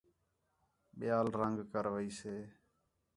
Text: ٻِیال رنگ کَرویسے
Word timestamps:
ٻِیال 0.97 1.27
رنگ 1.39 1.57
کَرویسے 1.71 2.35